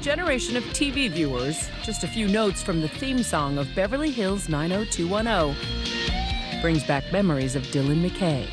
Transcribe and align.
generation 0.00 0.56
of 0.56 0.64
TV 0.64 1.10
viewers, 1.10 1.68
just 1.82 2.04
a 2.04 2.08
few 2.08 2.26
notes 2.26 2.62
from 2.62 2.80
the 2.80 2.88
theme 2.88 3.22
song 3.22 3.58
of 3.58 3.68
Beverly 3.74 4.10
Hills 4.10 4.48
90210 4.48 6.62
brings 6.62 6.82
back 6.84 7.04
memories 7.12 7.54
of 7.54 7.64
Dylan 7.64 8.02
McKay. 8.02 8.48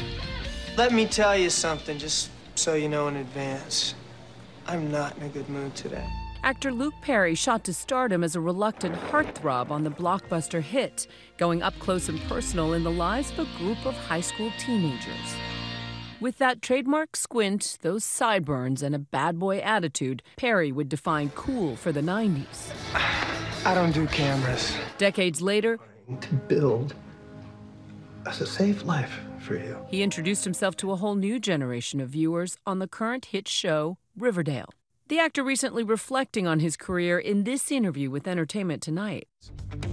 Let 0.76 0.92
me 0.92 1.06
tell 1.06 1.38
you 1.38 1.50
something, 1.50 1.98
just 1.98 2.32
so 2.56 2.74
you 2.74 2.90
know 2.90 3.08
in 3.08 3.16
advance. 3.16 3.96
I'm 4.68 4.92
not 4.92 5.16
in 5.18 5.24
a 5.24 5.30
good 5.30 5.48
mood 5.48 5.74
today. 5.74 6.06
Actor 6.44 6.74
Luke 6.74 6.96
Perry 7.02 7.34
shot 7.34 7.64
to 7.64 7.74
stardom 7.74 8.26
as 8.26 8.36
a 8.36 8.42
reluctant 8.42 8.96
heartthrob 8.96 9.72
on 9.72 9.86
the 9.86 9.90
blockbuster 9.90 10.62
hit, 10.62 11.08
going 11.38 11.64
up 11.64 11.80
close 11.80 12.10
and 12.10 12.20
personal 12.24 12.74
in 12.74 12.84
the 12.84 12.92
lives 12.92 13.32
of 13.32 13.40
a 13.40 13.48
group 13.58 13.86
of 13.86 13.96
high 13.96 14.22
school 14.22 14.52
teenagers. 14.60 15.38
With 16.20 16.40
that 16.40 16.64
trademark 16.64 17.16
squint, 17.16 17.78
those 17.82 18.04
sideburns, 18.04 18.82
and 18.82 18.96
a 18.96 19.00
bad 19.00 19.38
boy 19.38 19.60
attitude, 19.60 20.24
Perry 20.36 20.72
would 20.72 20.90
define 20.90 21.30
cool 21.36 21.76
for 21.76 21.92
the 21.92 22.02
90s. 22.02 22.72
I 23.64 23.76
don't 23.76 23.92
do 23.92 24.08
cameras. 24.08 24.76
Decades 24.98 25.44
later, 25.44 25.78
to 26.22 26.34
build 26.34 26.96
a 28.26 28.34
safe 28.34 28.84
life 28.84 29.20
for 29.38 29.58
you. 29.58 29.78
He 29.90 30.02
introduced 30.02 30.44
himself 30.44 30.76
to 30.78 30.92
a 30.92 30.96
whole 30.96 31.14
new 31.14 31.40
generation 31.40 32.02
of 32.02 32.10
viewers 32.10 32.58
on 32.66 32.80
the 32.80 32.88
current 32.88 33.26
hit 33.26 33.48
show 33.48 34.00
Riverdale. 34.18 34.70
The 35.10 35.20
actor 35.20 35.42
recently 35.42 35.86
reflecting 35.86 36.48
on 36.48 36.60
his 36.60 36.76
career 36.76 37.18
in 37.18 37.46
this 37.46 37.72
interview 37.72 38.10
with 38.10 38.28
Entertainment 38.28 38.82
Tonight. 38.82 39.30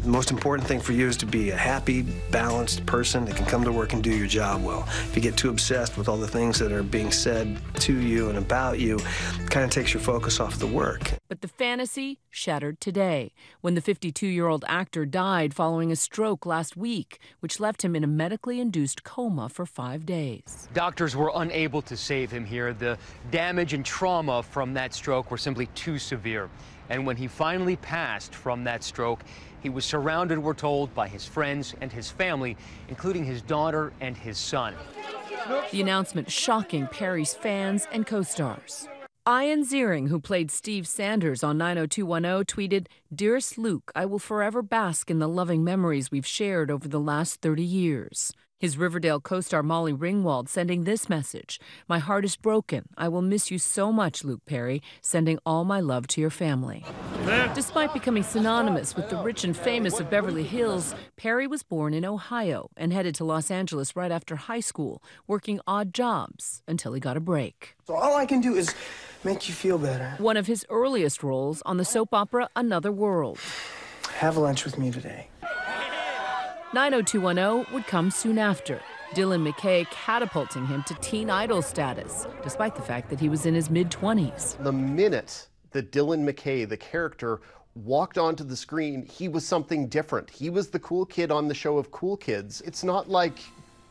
The 0.03 0.09
most 0.09 0.31
important 0.31 0.67
thing 0.67 0.81
for 0.81 0.93
you 0.93 1.07
is 1.07 1.17
to 1.19 1.27
be 1.27 1.51
a 1.51 1.57
happy, 1.57 2.03
balanced 2.31 2.85
person 2.85 3.25
that 3.27 3.37
can 3.37 3.47
come 3.47 3.65
to 3.65 3.73
work 3.73 3.93
and 3.93 4.03
do 4.03 4.11
your 4.11 4.27
job 4.27 4.63
well. 4.63 4.85
If 4.89 5.17
you 5.17 5.23
get 5.23 5.37
too 5.37 5.51
obsessed 5.51 5.97
with 5.97 6.09
all 6.09 6.17
the 6.17 6.29
things 6.29 6.59
that 6.59 6.73
are 6.73 6.83
being 6.83 7.11
said 7.11 7.59
to 7.81 7.97
you 7.97 8.29
and 8.29 8.39
about 8.39 8.81
you, 8.81 8.97
it 8.99 9.51
kind 9.51 9.65
of 9.65 9.71
takes 9.71 9.95
your 9.95 10.01
focus 10.01 10.41
off 10.41 10.59
the 10.59 10.67
work. 10.67 11.13
But 11.29 11.41
the 11.41 11.49
fantasy 11.49 12.21
shattered 12.31 12.81
today 12.81 13.33
when 13.61 13.75
the 13.75 13.81
52 13.81 14.27
year 14.27 14.47
old 14.47 14.65
actor 14.69 15.07
died 15.07 15.55
following 15.55 15.91
a 15.91 15.97
stroke 15.97 16.45
last 16.45 16.77
week, 16.77 17.19
which 17.41 17.59
left 17.59 17.83
him 17.83 17.97
in 17.97 18.05
a 18.05 18.09
medically 18.09 18.61
induced 18.61 19.05
coma 19.05 19.49
for 19.49 19.67
five 19.67 20.07
days. 20.07 20.69
Doctors 20.75 21.17
were 21.17 21.33
unable 21.35 21.83
to 21.83 21.97
save 21.97 22.31
him 22.31 22.45
here. 22.45 22.73
The 22.73 22.99
damage 23.31 23.73
and 23.73 23.85
trauma 23.85 24.43
from 24.43 24.75
that 24.75 24.95
stroke 24.95 25.04
were 25.07 25.39
simply 25.39 25.67
too 25.75 25.99
severe. 25.99 26.49
And 26.89 27.07
when 27.07 27.17
he 27.17 27.27
finally 27.27 27.77
passed 27.77 28.35
from 28.35 28.65
that 28.65 28.83
stroke, 28.83 29.23
he 29.63 29.71
was 29.71 29.85
surrounded, 29.85 30.39
we're 30.39 30.55
told, 30.55 30.95
by 30.95 31.09
his 31.09 31.27
friends 31.27 31.75
and 31.81 31.91
his 31.91 32.11
family, 32.11 32.57
including 32.89 33.25
his 33.25 33.43
daughter 33.43 33.93
and 34.01 34.17
his 34.17 34.39
son. 34.39 34.75
The 35.71 35.81
announcement 35.81 36.31
shocking 36.31 36.87
Perry's 36.87 37.35
fans 37.35 37.87
and 37.93 38.07
co 38.07 38.23
stars. 38.23 38.89
Ian 39.27 39.65
Ziering, 39.65 40.09
who 40.09 40.21
played 40.21 40.51
Steve 40.51 40.87
Sanders 40.87 41.43
on 41.43 41.57
90210, 41.57 42.45
tweeted 42.45 42.87
Dearest 43.15 43.57
Luke, 43.57 43.91
I 43.95 44.05
will 44.05 44.19
forever 44.19 44.61
bask 44.61 45.11
in 45.11 45.19
the 45.19 45.29
loving 45.29 45.65
memories 45.65 46.11
we've 46.11 46.27
shared 46.27 46.71
over 46.71 46.89
the 46.89 47.01
last 47.01 47.41
30 47.41 47.63
years. 47.63 48.35
His 48.65 48.79
Riverdale 48.79 49.21
co 49.21 49.43
star 49.43 49.63
Molly 49.63 49.93
Ringwald 49.93 50.49
sending 50.49 50.85
this 50.85 51.07
message 51.07 51.61
My 51.87 51.99
heart 51.99 52.25
is 52.25 52.35
broken. 52.35 52.89
I 52.97 53.09
will 53.09 53.21
miss 53.21 53.51
you 53.51 53.59
so 53.59 53.93
much, 53.93 54.25
Luke 54.25 54.41
Perry, 54.47 54.81
sending 55.03 55.39
all 55.45 55.67
my 55.67 55.81
love 55.81 56.07
to 56.07 56.23
your 56.23 56.31
family. 56.31 56.83
Despite 57.55 57.93
becoming 57.93 58.23
synonymous 58.23 58.97
with 58.97 59.11
the 59.11 59.19
rich 59.19 59.45
and 59.45 59.55
famous 59.55 60.01
of 60.01 60.09
Beverly 60.09 60.45
Hills, 60.45 60.95
Perry 61.19 61.47
was 61.47 61.63
born 61.63 61.93
in 61.93 62.07
Ohio 62.07 62.71
and 62.75 62.91
headed 62.91 63.15
to 63.17 63.25
Los 63.25 63.51
Angeles 63.51 63.95
right 63.97 64.11
after 64.11 64.37
high 64.37 64.61
school, 64.61 65.03
working 65.27 65.61
odd 65.67 65.93
jobs 65.93 66.63
until 66.67 66.95
he 66.95 67.01
got 67.01 67.19
a 67.19 67.21
break. 67.21 67.77
So 67.87 67.93
all 67.95 68.17
I 68.17 68.25
can 68.25 68.41
do 68.41 68.55
is 68.55 68.75
make 69.25 69.47
you 69.47 69.53
feel 69.53 69.77
better. 69.77 70.15
One 70.17 70.39
of 70.39 70.47
his 70.47 70.65
earliest 70.71 71.23
roles 71.23 71.61
on 71.67 71.77
the 71.77 71.85
soap 71.85 72.15
opera 72.15 72.49
Another 72.57 72.91
World. 72.91 73.39
Have 74.15 74.39
lunch 74.39 74.65
with 74.65 74.79
me 74.79 74.91
today. 74.91 75.29
90210 76.75 77.73
would 77.73 77.87
come 77.87 78.11
soon 78.11 78.37
after. 78.37 78.81
Dylan 79.15 79.49
McKay 79.49 79.89
catapulting 79.91 80.67
him 80.67 80.83
to 80.89 80.95
teen 80.95 81.31
idol 81.31 81.63
status, 81.63 82.27
despite 82.43 82.75
the 82.75 82.83
fact 82.83 83.09
that 83.11 83.21
he 83.21 83.29
was 83.29 83.47
in 83.47 83.55
his 83.55 83.71
mid 83.71 83.93
20s. 83.93 84.61
The 84.63 84.73
minute 84.73 85.47
that 85.71 85.93
Dylan 85.93 86.29
McKay, 86.29 86.69
the 86.69 86.77
character, 86.77 87.41
walked 87.77 88.19
onto 88.19 88.43
the 88.43 88.57
screen, 88.57 89.07
he 89.07 89.29
was 89.29 89.47
something 89.47 89.87
different. 89.87 90.29
He 90.29 90.51
was 90.51 90.69
the 90.69 90.81
cool 90.81 91.07
kid 91.07 91.31
on 91.31 91.47
the 91.47 91.55
show 91.55 91.79
of 91.79 91.93
cool 91.93 92.17
kids. 92.17 92.61
It's 92.63 92.83
not 92.83 93.09
like 93.09 93.39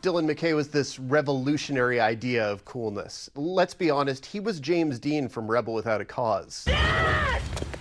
Dylan 0.02 0.30
McKay 0.30 0.54
was 0.54 0.68
this 0.68 1.00
revolutionary 1.00 2.02
idea 2.02 2.46
of 2.46 2.66
coolness. 2.66 3.30
Let's 3.36 3.74
be 3.74 3.90
honest, 3.92 4.26
he 4.26 4.42
was 4.42 4.60
James 4.60 5.00
Dean 5.00 5.30
from 5.30 5.50
Rebel 5.50 5.74
Without 5.74 6.02
a 6.02 6.06
Cause. 6.06 6.68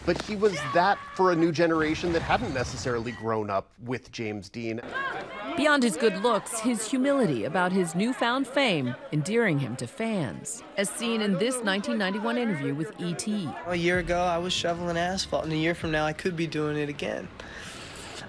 But 0.05 0.21
he 0.23 0.35
was 0.35 0.55
that 0.75 0.99
for 1.15 1.31
a 1.31 1.37
new 1.37 1.53
generation 1.53 2.13
that 2.13 2.23
hadn't 2.23 2.53
necessarily 2.53 3.13
grown 3.13 3.51
up 3.51 3.71
with 3.85 4.11
James 4.11 4.49
Dean. 4.49 4.81
Beyond 5.57 5.83
his 5.83 5.97
good 5.97 6.23
looks, 6.23 6.59
his 6.59 6.91
humility 6.91 7.45
about 7.45 7.73
his 7.73 7.95
newfound 7.95 8.47
fame 8.47 8.97
endearing 9.13 9.59
him 9.59 9.77
to 9.77 9.87
fans, 9.87 10.63
as 10.77 10.89
seen 10.91 11.21
in 11.21 11.33
this 11.35 11.57
1991 11.57 12.39
interview 12.39 12.75
with 12.75 12.93
E.T. 12.99 13.49
A 13.67 13.77
year 13.77 13.99
ago, 13.99 14.23
I 14.23 14.39
was 14.39 14.53
shoveling 14.53 14.97
asphalt, 14.97 15.45
and 15.45 15.53
a 15.53 15.57
year 15.57 15.75
from 15.75 15.91
now, 15.91 16.05
I 16.05 16.15
could 16.15 16.37
be 16.37 16.47
doing 16.47 16.77
it 16.77 16.89
again. 16.89 17.29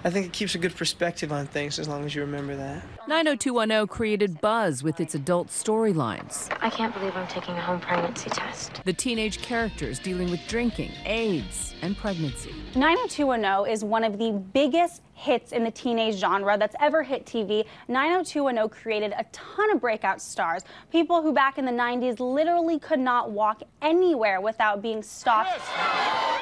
I 0.04 0.10
think 0.10 0.26
it 0.26 0.32
keeps 0.32 0.54
a 0.54 0.58
good 0.58 0.74
perspective 0.76 1.32
on 1.32 1.46
things 1.46 1.78
as 1.78 1.88
long 1.88 2.04
as 2.04 2.14
you 2.14 2.20
remember 2.22 2.56
that. 2.56 2.82
90210 3.08 3.86
created 3.86 4.40
buzz 4.40 4.82
with 4.82 5.00
its 5.00 5.14
adult 5.14 5.48
storylines. 5.48 6.54
I 6.60 6.70
can't 6.70 6.94
believe 6.94 7.16
I'm 7.16 7.26
taking 7.26 7.54
a 7.54 7.60
home 7.60 7.80
pregnancy 7.80 8.30
test. 8.30 8.82
The 8.84 8.92
teenage 8.92 9.40
characters 9.42 9.98
dealing 9.98 10.30
with 10.30 10.40
drinking, 10.46 10.92
AIDS, 11.04 11.74
and 11.82 11.96
pregnancy. 11.96 12.54
90210 12.74 13.72
is 13.72 13.84
one 13.84 14.04
of 14.04 14.18
the 14.18 14.32
biggest 14.52 15.02
hits 15.14 15.52
in 15.52 15.64
the 15.64 15.70
teenage 15.70 16.16
genre 16.16 16.58
that's 16.58 16.74
ever 16.80 17.02
hit 17.02 17.24
TV. 17.24 17.64
90210 17.88 18.68
created 18.68 19.12
a 19.16 19.24
ton 19.32 19.70
of 19.72 19.80
breakout 19.80 20.20
stars, 20.20 20.62
people 20.90 21.22
who 21.22 21.32
back 21.32 21.56
in 21.58 21.64
the 21.64 21.72
90s 21.72 22.20
literally 22.20 22.78
could 22.78 22.98
not 22.98 23.30
walk 23.30 23.62
anywhere 23.80 24.40
without 24.40 24.82
being 24.82 25.02
stopped 25.02 25.60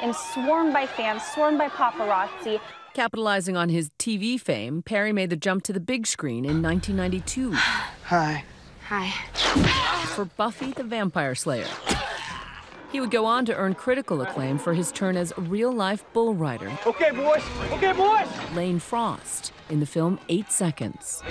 and 0.01 0.15
swarmed 0.15 0.73
by 0.73 0.85
fans, 0.85 1.23
swarmed 1.33 1.57
by 1.57 1.69
paparazzi. 1.69 2.59
Capitalizing 2.93 3.57
on 3.57 3.69
his 3.69 3.89
TV 3.97 4.39
fame, 4.39 4.83
Perry 4.83 5.11
made 5.11 5.31
the 5.31 5.35
jump 5.35 5.63
to 5.63 5.73
the 5.73 5.79
big 5.79 6.05
screen 6.05 6.45
in 6.45 6.61
1992. 6.61 7.51
Hi. 8.05 8.43
Hi. 8.87 9.09
For 10.13 10.25
Buffy 10.25 10.73
the 10.73 10.83
Vampire 10.83 11.33
Slayer. 11.33 11.65
He 12.91 12.99
would 13.01 13.09
go 13.09 13.25
on 13.25 13.45
to 13.45 13.55
earn 13.55 13.73
critical 13.73 14.21
acclaim 14.21 14.59
for 14.59 14.75
his 14.75 14.91
turn 14.91 15.17
as 15.17 15.33
real 15.37 15.71
life 15.71 16.05
bull 16.13 16.35
rider. 16.35 16.71
Okay, 16.85 17.09
boys. 17.09 17.41
Okay, 17.71 17.93
boys. 17.93 18.27
Lane 18.53 18.77
Frost 18.77 19.51
in 19.69 19.79
the 19.79 19.87
film 19.87 20.19
Eight 20.29 20.51
Seconds. 20.51 21.23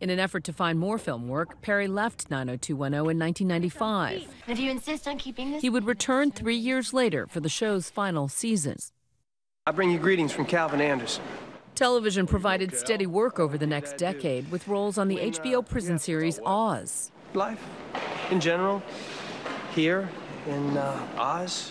In 0.00 0.08
an 0.08 0.18
effort 0.18 0.44
to 0.44 0.54
find 0.54 0.78
more 0.78 0.96
film 0.96 1.28
work, 1.28 1.60
Perry 1.60 1.88
left 1.88 2.30
90210 2.30 3.10
in 3.10 3.18
1995. 3.18 4.34
If 4.48 4.58
you 4.58 4.70
insist 4.70 5.06
on 5.06 5.18
keeping 5.18 5.52
this, 5.52 5.60
He 5.60 5.68
would 5.68 5.84
return 5.84 6.30
three 6.30 6.56
years 6.56 6.94
later 6.94 7.26
for 7.26 7.40
the 7.40 7.50
show's 7.50 7.90
final 7.90 8.28
seasons. 8.28 8.90
I 9.64 9.70
bring 9.70 9.92
you 9.92 9.98
greetings 10.00 10.32
from 10.32 10.44
Calvin 10.44 10.80
Anderson. 10.80 11.22
Television 11.76 12.26
provided 12.26 12.74
steady 12.74 13.06
work 13.06 13.38
over 13.38 13.56
the 13.56 13.66
next 13.66 13.96
decade 13.96 14.50
with 14.50 14.66
roles 14.66 14.98
on 14.98 15.06
the 15.06 15.18
HBO 15.18 15.64
prison 15.64 16.00
series 16.00 16.40
Oz. 16.44 17.12
Life, 17.32 17.64
in 18.32 18.40
general, 18.40 18.82
here 19.72 20.08
in 20.48 20.76
uh, 20.76 21.06
Oz. 21.16 21.70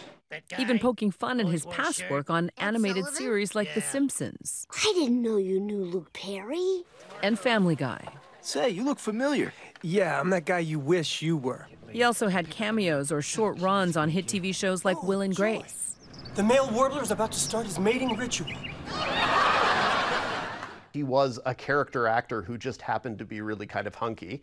Even 0.57 0.79
poking 0.79 1.11
fun 1.11 1.41
at 1.41 1.47
his 1.47 1.65
past 1.65 2.09
work 2.09 2.29
on 2.29 2.49
animated 2.57 3.05
series 3.07 3.55
like 3.55 3.73
The 3.73 3.81
Simpsons 3.81 4.65
I 4.71 4.93
didn't 4.95 5.21
know 5.21 5.35
you 5.35 5.59
knew 5.59 5.83
Luke 5.83 6.13
Perry. 6.13 6.83
and 7.21 7.37
Family 7.37 7.75
Guy. 7.75 8.07
Say, 8.39 8.69
you 8.69 8.85
look 8.85 8.99
familiar. 8.99 9.51
Yeah, 9.81 10.17
I'm 10.17 10.29
that 10.29 10.45
guy 10.45 10.59
you 10.59 10.79
wish 10.79 11.21
you 11.21 11.35
were. 11.35 11.67
He 11.91 12.03
also 12.03 12.29
had 12.29 12.49
cameos 12.49 13.11
or 13.11 13.21
short 13.21 13.59
runs 13.59 13.97
on 13.97 14.07
hit 14.07 14.27
TV 14.27 14.55
shows 14.55 14.85
like 14.85 15.03
Will 15.03 15.19
and 15.19 15.35
Grace. 15.35 15.90
The 16.33 16.43
male 16.43 16.69
warbler 16.71 17.01
is 17.01 17.11
about 17.11 17.33
to 17.33 17.39
start 17.39 17.65
his 17.65 17.77
mating 17.77 18.15
ritual. 18.15 18.47
He 20.93 21.03
was 21.03 21.41
a 21.45 21.53
character 21.53 22.07
actor 22.07 22.41
who 22.41 22.57
just 22.57 22.81
happened 22.81 23.19
to 23.19 23.25
be 23.25 23.41
really 23.41 23.67
kind 23.67 23.85
of 23.85 23.95
hunky, 23.95 24.41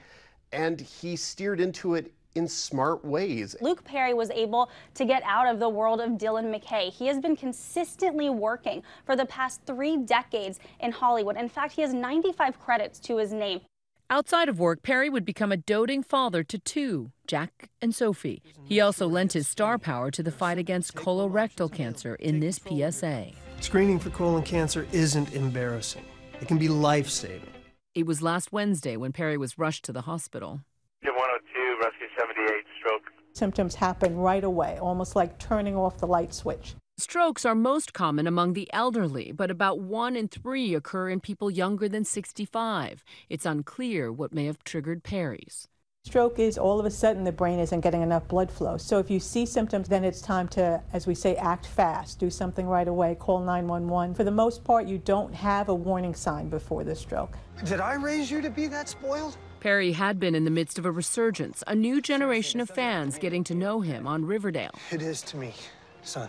and 0.53 0.79
he 0.79 1.17
steered 1.17 1.61
into 1.61 1.95
it 1.95 2.13
in 2.35 2.47
smart 2.47 3.07
ways. 3.07 3.57
Luke 3.63 3.85
Perry 3.85 4.13
was 4.13 4.31
able 4.33 4.71
to 4.93 5.07
get 5.07 5.23
out 5.25 5.49
of 5.49 5.61
the 5.61 5.69
world 5.69 6.03
of 6.03 6.11
Dylan 6.13 6.55
McKay. 6.55 6.93
He 6.93 7.07
has 7.07 7.21
been 7.21 7.35
consistently 7.35 8.29
working 8.29 8.83
for 9.07 9.17
the 9.17 9.25
past 9.25 9.63
three 9.65 9.97
decades 9.97 10.61
in 10.81 10.93
Hollywood. 10.93 11.39
In 11.39 11.49
fact, 11.49 11.73
he 11.73 11.81
has 11.81 11.95
95 11.95 12.61
credits 12.61 12.99
to 13.01 13.17
his 13.17 13.33
name. 13.33 13.63
Outside 14.11 14.49
of 14.49 14.59
work, 14.59 14.83
Perry 14.83 15.11
would 15.11 15.27
become 15.27 15.53
a 15.53 15.59
doting 15.59 16.03
father 16.03 16.43
to 16.43 16.59
two, 16.59 17.11
Jack 17.27 17.69
and 17.83 17.95
Sophie. 17.95 18.43
He 18.65 18.81
also 18.81 19.07
lent 19.07 19.35
his 19.35 19.47
star 19.47 19.77
power 19.77 20.11
to 20.13 20.23
the 20.23 20.33
fight 20.33 20.57
against 20.57 20.95
colorectal 20.95 21.71
cancer 21.71 22.15
in 22.15 22.41
this 22.41 22.59
PSA. 22.59 23.33
Screening 23.61 23.99
for 23.99 24.09
colon 24.09 24.45
cancer 24.45 24.87
isn't 24.93 25.35
embarrassing. 25.35 26.07
It 26.41 26.49
can 26.49 26.57
be 26.57 26.69
life 26.69 27.11
saving. 27.11 27.53
It 27.95 28.07
was 28.07 28.23
last 28.23 28.51
Wednesday 28.51 28.97
when 28.97 29.13
Perry 29.13 29.37
was 29.37 29.59
rushed 29.59 29.85
to 29.85 29.93
the 29.93 30.03
hospital. 30.03 30.63
Jim 31.05 31.15
102, 31.15 31.85
rescue 31.85 32.07
78, 32.19 32.65
stroke. 32.81 33.03
Symptoms 33.35 33.75
happen 33.75 34.17
right 34.17 34.45
away, 34.45 34.79
almost 34.81 35.17
like 35.17 35.39
turning 35.39 35.77
off 35.77 35.99
the 35.99 36.07
light 36.07 36.33
switch. 36.33 36.75
Strokes 37.01 37.45
are 37.45 37.55
most 37.55 37.93
common 37.93 38.27
among 38.27 38.55
the 38.55 38.69
elderly, 38.73 39.31
but 39.31 39.53
about 39.53 39.79
one 39.79 40.17
in 40.17 40.27
three 40.27 40.75
occur 40.75 41.09
in 41.09 41.21
people 41.21 41.49
younger 41.49 41.89
than 41.89 42.05
65. 42.05 43.05
It's 43.29 43.47
unclear 43.47 44.11
what 44.11 44.35
may 44.35 44.47
have 44.47 44.65
triggered 44.65 45.05
Perry's. 45.05 45.69
Stroke 46.05 46.41
is 46.41 46.59
all 46.59 46.81
of 46.81 46.87
a 46.87 46.91
sudden 46.91 47.23
the 47.23 47.31
brain 47.31 47.61
isn't 47.61 47.83
getting 47.83 48.03
enough 48.03 48.27
blood 48.27 48.51
flow. 48.51 48.77
So 48.79 48.99
if 48.99 49.13
you 49.13 49.21
see 49.21 49.47
symptoms, 49.47 49.89
then 49.89 50.03
it's 50.03 50.21
time 50.21 50.49
to, 50.49 50.83
as 50.93 51.07
we 51.07 51.15
say, 51.15 51.37
act 51.37 51.67
fast, 51.67 52.19
do 52.19 52.31
something 52.31 52.67
right 52.67 52.89
away, 52.89 53.15
call 53.15 53.39
911. 53.39 54.17
For 54.17 54.25
the 54.25 54.33
most 54.33 54.65
part, 54.65 54.89
you 54.89 54.99
don't 54.99 55.33
have 55.33 55.69
a 55.69 55.75
warning 55.75 56.17
sign 56.17 56.49
before 56.49 56.83
the 56.83 56.97
stroke. 56.97 57.39
Did 57.65 57.79
I 57.79 57.95
raise 57.95 58.29
you 58.29 58.41
to 58.41 58.51
be 58.51 58.67
that 58.67 58.89
spoiled? 58.89 59.37
Perry 59.61 59.93
had 59.93 60.19
been 60.19 60.35
in 60.35 60.45
the 60.45 60.51
midst 60.51 60.81
of 60.81 60.85
a 60.85 60.91
resurgence, 60.91 61.63
a 61.69 61.77
new 61.77 62.01
generation 62.01 62.59
of 62.59 62.69
fans 62.69 63.19
getting 63.19 63.45
to 63.45 63.55
know 63.55 63.83
him 63.83 64.05
on 64.05 64.25
Riverdale. 64.25 64.75
It 64.91 65.03
is 65.03 65.23
to 65.23 65.37
me, 65.37 65.55
son. 66.03 66.29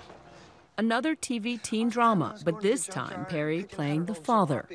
Another 0.79 1.13
TV 1.13 1.61
teen 1.61 1.89
drama, 1.89 2.37
but 2.45 2.61
this 2.61 2.87
time 2.87 3.25
Perry 3.25 3.63
playing 3.63 4.05
the 4.05 4.15
father. 4.15 4.65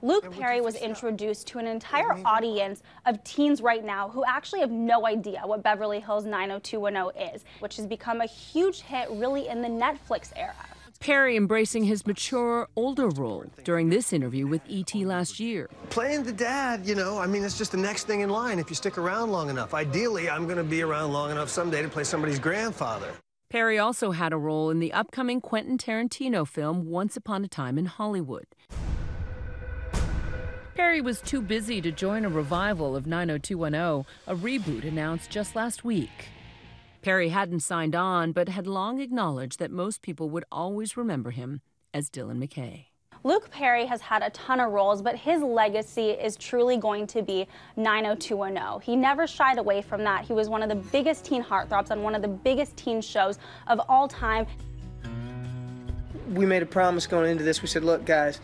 Luke 0.00 0.32
Perry 0.32 0.62
was 0.62 0.76
introduced 0.76 1.46
to 1.48 1.58
an 1.58 1.66
entire 1.66 2.14
audience 2.24 2.82
of 3.04 3.22
teens 3.22 3.60
right 3.60 3.84
now 3.84 4.08
who 4.08 4.24
actually 4.26 4.60
have 4.60 4.70
no 4.70 5.06
idea 5.06 5.42
what 5.44 5.62
Beverly 5.62 6.00
Hills 6.00 6.24
90210 6.24 7.34
is, 7.34 7.44
which 7.60 7.76
has 7.76 7.86
become 7.86 8.22
a 8.22 8.26
huge 8.26 8.80
hit 8.80 9.10
really 9.10 9.46
in 9.46 9.60
the 9.60 9.68
Netflix 9.68 10.32
era. 10.36 10.54
Perry 11.00 11.36
embracing 11.36 11.84
his 11.84 12.06
mature, 12.06 12.66
older 12.74 13.10
role 13.10 13.44
during 13.62 13.90
this 13.90 14.14
interview 14.14 14.46
with 14.46 14.62
E.T. 14.68 15.04
last 15.04 15.38
year. 15.38 15.68
Playing 15.90 16.22
the 16.22 16.32
dad, 16.32 16.86
you 16.86 16.94
know, 16.94 17.18
I 17.18 17.26
mean, 17.26 17.44
it's 17.44 17.58
just 17.58 17.72
the 17.72 17.76
next 17.76 18.06
thing 18.06 18.22
in 18.22 18.30
line 18.30 18.58
if 18.58 18.70
you 18.70 18.74
stick 18.74 18.96
around 18.96 19.30
long 19.30 19.50
enough. 19.50 19.74
Ideally, 19.74 20.30
I'm 20.30 20.44
going 20.44 20.56
to 20.56 20.64
be 20.64 20.80
around 20.80 21.12
long 21.12 21.30
enough 21.30 21.50
someday 21.50 21.82
to 21.82 21.88
play 21.88 22.04
somebody's 22.04 22.38
grandfather. 22.38 23.12
Perry 23.52 23.78
also 23.78 24.12
had 24.12 24.32
a 24.32 24.38
role 24.38 24.70
in 24.70 24.78
the 24.78 24.94
upcoming 24.94 25.38
Quentin 25.38 25.76
Tarantino 25.76 26.48
film 26.48 26.86
Once 26.86 27.18
Upon 27.18 27.44
a 27.44 27.48
Time 27.48 27.76
in 27.76 27.84
Hollywood. 27.84 28.46
Perry 30.74 31.02
was 31.02 31.20
too 31.20 31.42
busy 31.42 31.82
to 31.82 31.92
join 31.92 32.24
a 32.24 32.30
revival 32.30 32.96
of 32.96 33.06
90210, 33.06 34.06
a 34.26 34.34
reboot 34.34 34.88
announced 34.88 35.28
just 35.28 35.54
last 35.54 35.84
week. 35.84 36.30
Perry 37.02 37.28
hadn't 37.28 37.60
signed 37.60 37.94
on, 37.94 38.32
but 38.32 38.48
had 38.48 38.66
long 38.66 39.02
acknowledged 39.02 39.58
that 39.58 39.70
most 39.70 40.00
people 40.00 40.30
would 40.30 40.46
always 40.50 40.96
remember 40.96 41.30
him 41.30 41.60
as 41.92 42.08
Dylan 42.08 42.42
McKay. 42.42 42.91
Luke 43.24 43.50
Perry 43.50 43.86
has 43.86 44.00
had 44.00 44.22
a 44.22 44.30
ton 44.30 44.58
of 44.58 44.72
roles, 44.72 45.00
but 45.00 45.14
his 45.14 45.42
legacy 45.42 46.10
is 46.10 46.34
truly 46.34 46.76
going 46.76 47.06
to 47.06 47.22
be 47.22 47.46
90210. 47.76 48.80
He 48.80 48.96
never 48.96 49.28
shied 49.28 49.58
away 49.58 49.80
from 49.80 50.02
that. 50.02 50.24
He 50.24 50.32
was 50.32 50.48
one 50.48 50.60
of 50.60 50.68
the 50.68 50.74
biggest 50.74 51.24
teen 51.24 51.42
heartthrobs 51.42 51.92
on 51.92 52.02
one 52.02 52.16
of 52.16 52.22
the 52.22 52.28
biggest 52.28 52.76
teen 52.76 53.00
shows 53.00 53.38
of 53.68 53.80
all 53.88 54.08
time. 54.08 54.46
We 56.30 56.46
made 56.46 56.62
a 56.62 56.66
promise 56.66 57.06
going 57.06 57.30
into 57.30 57.44
this. 57.44 57.62
We 57.62 57.68
said, 57.68 57.84
look, 57.84 58.04
guys, 58.04 58.40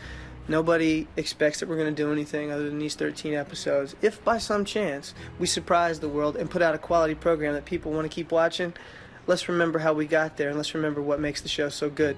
Nobody 0.47 1.07
expects 1.15 1.59
that 1.59 1.69
we're 1.69 1.75
going 1.75 1.93
to 1.93 2.03
do 2.03 2.11
anything 2.11 2.51
other 2.51 2.67
than 2.67 2.79
these 2.79 2.95
13 2.95 3.35
episodes. 3.35 3.95
If 4.01 4.23
by 4.23 4.39
some 4.39 4.65
chance 4.65 5.13
we 5.37 5.45
surprise 5.45 5.99
the 5.99 6.09
world 6.09 6.35
and 6.35 6.49
put 6.49 6.63
out 6.63 6.73
a 6.73 6.79
quality 6.79 7.13
program 7.13 7.53
that 7.53 7.65
people 7.65 7.91
want 7.91 8.05
to 8.05 8.09
keep 8.09 8.31
watching, 8.31 8.73
let's 9.27 9.47
remember 9.47 9.77
how 9.77 9.93
we 9.93 10.07
got 10.07 10.37
there 10.37 10.49
and 10.49 10.57
let's 10.57 10.73
remember 10.73 11.03
what 11.03 11.19
makes 11.19 11.41
the 11.41 11.49
show 11.49 11.69
so 11.69 11.87
good. 11.87 12.17